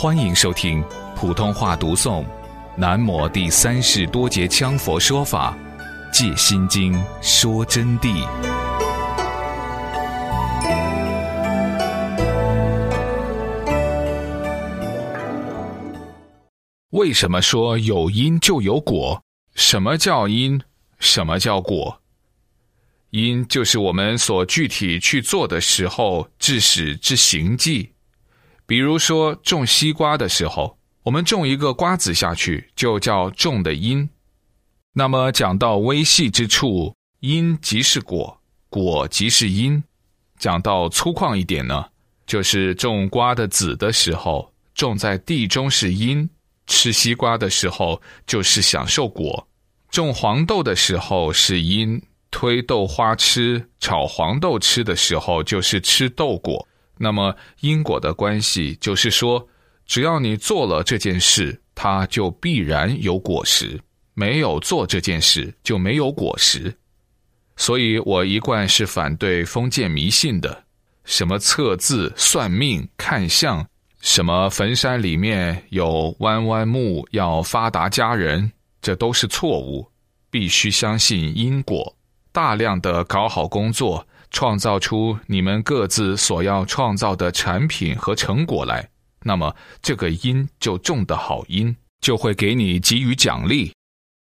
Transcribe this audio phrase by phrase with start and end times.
[0.00, 0.80] 欢迎收听
[1.16, 2.22] 普通话读诵
[2.76, 5.58] 《南摩第三世多杰羌佛说法·
[6.12, 8.24] 借心经》说真谛。
[16.90, 19.20] 为什么说有因就有果？
[19.56, 20.60] 什么叫因？
[21.00, 22.00] 什么叫果？
[23.10, 27.90] 因就是我们所具体去做的时候致使之行迹。
[28.68, 34.06] 比如说种西瓜的时候，我们种一个瓜子下去，就叫种的因。
[34.92, 39.82] 那么讲到微细之处，因即是果，果即是因。
[40.38, 41.82] 讲到粗犷一点呢，
[42.26, 46.28] 就是种瓜的籽的时候，种在地中是因；
[46.66, 49.46] 吃西瓜的时候，就是享受果；
[49.90, 51.98] 种黄豆的时候是因；
[52.30, 56.67] 推豆花吃、炒黄豆吃的时候，就是吃豆果。
[56.98, 59.48] 那么因果的关系就是说，
[59.86, 63.78] 只要你做了这件事，它就必然有果实；
[64.14, 66.74] 没有做这件事，就没有果实。
[67.56, 70.64] 所以我一贯是反对封建迷信的，
[71.04, 73.66] 什么测字、算命、看相，
[74.00, 79.90] 什么坟山里面有弯弯木要发达家人，这都是错误。
[80.30, 81.96] 必须相信因果，
[82.32, 84.06] 大量的搞好工作。
[84.30, 88.88] 创造出你们各自所要创造的产品和成果来，
[89.22, 93.72] 那么这个因就种的好因，就会给你给予奖励。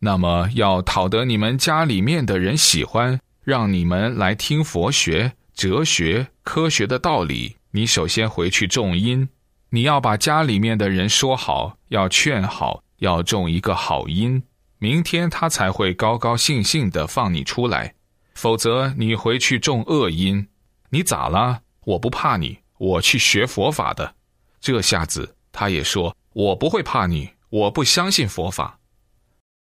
[0.00, 9.28] 那么要讨得你们家里面的人喜欢，让你们来听佛学、哲学、科学的道理，你首先回去种因。
[9.70, 14.42] 你要把家里面的人说好，要劝好，要种一个好因，
[14.78, 17.94] 明天他才会高高兴兴的放你出来。
[18.34, 20.46] 否则你回去种恶因，
[20.90, 21.60] 你咋了？
[21.84, 24.14] 我不怕你，我去学佛法的。
[24.60, 28.78] 这下子他也说我不会怕你，我不相信佛法。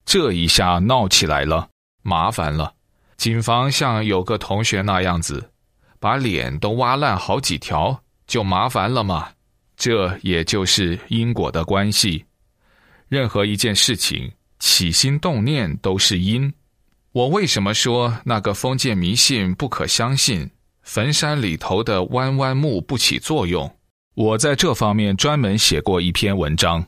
[0.04, 1.68] 这一下闹起来了，
[2.02, 2.72] 麻烦了。
[3.16, 5.50] 警方像有个同学那样子，
[5.98, 9.28] 把脸都挖烂好几条，就麻烦了嘛。
[9.76, 12.24] 这也就是因果的关系。
[13.08, 16.52] 任何一件事情起心动念都是因。
[17.14, 20.50] 我为什么说那个封建迷信不可相信？
[20.82, 23.72] 坟山里头的弯弯木不起作用。
[24.16, 26.84] 我在这方面专门写过一篇文章，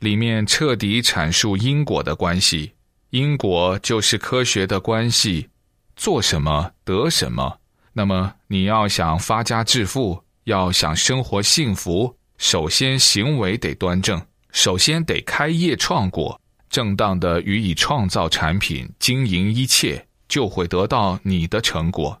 [0.00, 2.72] 里面彻底阐述因果的关系。
[3.08, 5.48] 因果就是科学的关系，
[5.96, 7.58] 做什么得什么。
[7.94, 16.38] 那么你要想发家致富，要想生活幸福，首先行为得端正，首先得开业创果。
[16.72, 22.18] 正当的予以创造产品、经营一切，就会得到你的成果。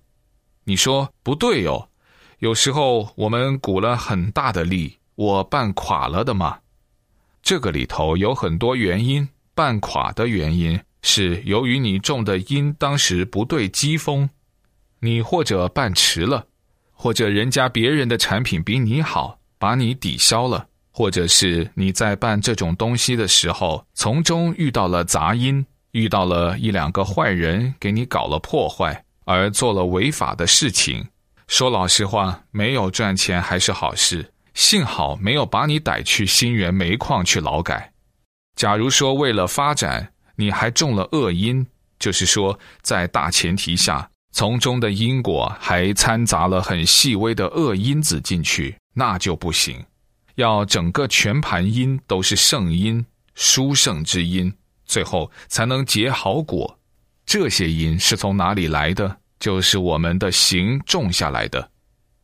[0.64, 1.88] 你说不对哦？
[2.40, 6.58] 有时候我们鼓了很大的力，我办垮了的嘛。
[7.42, 14.28] 这个里头有很多原因，办垮的原因是由于你种的因当时不对机风，
[15.00, 16.46] 你或者办迟了，
[16.92, 20.68] 或者人家别人的产品比你好，把你抵消了。
[20.92, 31.08] 或者是你在办这种东西的时候，从中遇到了杂音，遇到了一两个坏人给你搞了破坏，而做了违法的事情。
[31.48, 37.92] 说老实话，没有赚钱还是好事，幸好没有把你逮去新源煤矿去劳改。
[38.54, 41.66] 假如说为了发展，你还中了恶因，
[41.98, 49.82] 就是说在大前提下，从中的因果还掺杂了很细微的恶因子进去，那就不行。
[50.36, 53.04] 要整个全盘因都是圣因、
[53.34, 54.52] 殊胜之因，
[54.84, 56.78] 最后才能结好果。
[57.24, 59.16] 这些因是从哪里来的？
[59.38, 61.70] 就是我们的行种下来的。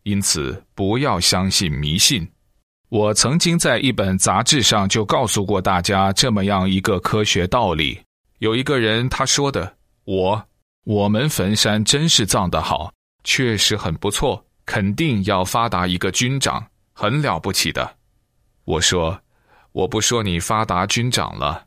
[0.04, 2.26] 因此，不要相信迷信。
[2.88, 8.00] 我曾经在一本杂志上就告诉过大家这么样一个科学道理。
[8.38, 9.76] 有一个人他说的
[10.06, 10.42] ：“我
[10.84, 12.90] 我们坟山真是葬得好，
[13.24, 16.64] 确实很不错，肯定要发达一个军长，
[16.94, 17.96] 很了不起的。”
[18.68, 19.18] 我说，
[19.72, 21.64] 我不说你发达军长了，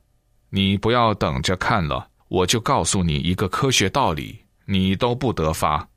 [0.51, 5.88] 你不要等着看了，我就告诉你一个科学道理，你都不得发。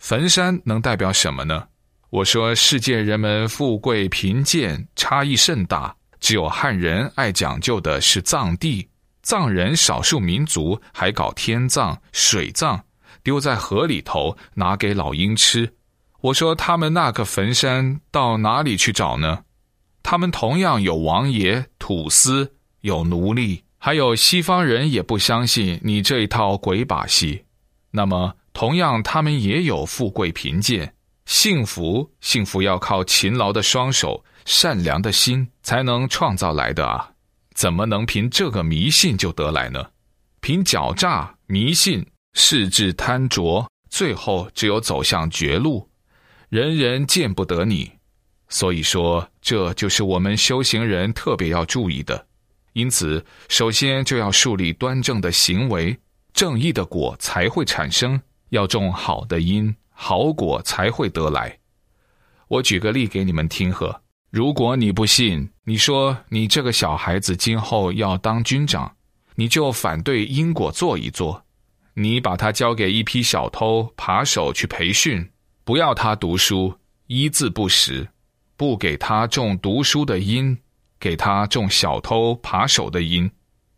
[0.00, 1.68] 坟山能代表什么呢？
[2.08, 8.88] 我说，世界人们富贵贫贱差异甚大，只有汉人爱讲究的是葬地，
[9.22, 12.82] 藏人少数民族还搞天葬、水葬，
[13.22, 15.72] 丢在河里头拿给老鹰吃。
[16.20, 19.44] 我说，他们那个坟山到哪里去找呢？
[20.10, 27.44] 他们同样有王爷、土司，有奴隶，还有西方人也不相信你这一套鬼把戏。
[27.92, 30.92] 那么，同样他们也有富贵贫贱，
[31.26, 37.12] 幸福，幸福要靠勤劳的双手、善良的心才能创造来的啊！
[37.54, 39.90] 怎么能凭这个迷信就得来呢？
[40.40, 42.04] 凭狡诈、迷信、
[42.36, 45.88] 恃志贪着，最后只有走向绝路。
[46.48, 47.92] 人人见不得你，
[48.50, 52.26] 所以说这就是我们修行人特别要注意的。
[52.74, 55.98] 因此，首先就要树立端正的行为，
[56.34, 58.20] 正义的果才会产生。
[58.50, 59.74] 要种好的因。
[60.02, 61.58] 好果才会得来。
[62.48, 64.02] 我举个例给你们听呵。
[64.30, 68.90] 如果你不信，你说你这个小孩子今后要当军长，
[69.34, 71.44] 你就反对因果做一做。
[71.92, 75.28] 你把他交给一批小偷扒手去培训，
[75.64, 76.74] 不要他读书，
[77.06, 78.08] 一字不识，
[78.60, 80.58] 不给他种读书的因，
[80.98, 83.30] 给他种小偷扒手的因，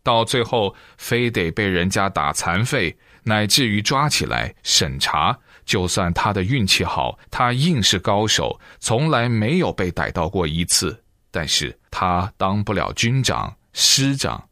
[0.03, 2.93] 到最后非得被人家打残废，
[3.23, 5.39] 乃至于抓起来审查。
[5.63, 11.01] 就算他的运气好，他硬是高手，从来没有被逮到过一次。
[11.31, 14.49] 但是他当不了军长、师长，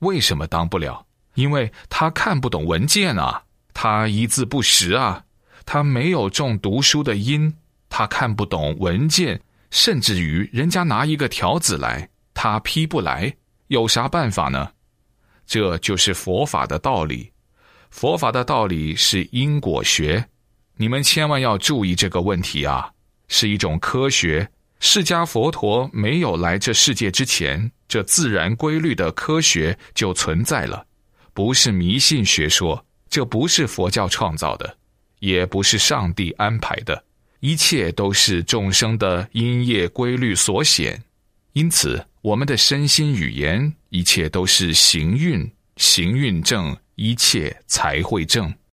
[0.00, 1.06] 为什么当不了？
[1.36, 5.24] 因为他看不懂文件啊，他一字不识啊，
[5.64, 7.56] 他没有种读书的因，
[7.88, 9.40] 他看不懂文件，
[9.74, 13.34] 甚至于人家拿一个条子来，他批不来，
[13.66, 14.70] 有啥办法呢？
[15.46, 17.32] 这就是佛法的道理，
[17.90, 20.24] 佛法的道理是因果学。
[20.76, 22.88] 你们千万要注意这个问题啊！
[23.26, 24.48] 是一种科学。
[24.78, 30.86] 释迦佛陀没有来这世界之前，这自然规律的科学就存在了，
[31.32, 34.78] 不是迷信学说，这不是佛教创造的，
[35.18, 37.02] 也不是上帝安排的，
[37.44, 41.02] 一切都是众生的因业规律所显。
[41.52, 48.50] 因此，我们的身心语言，一切都是行运，行运正，一切才会正。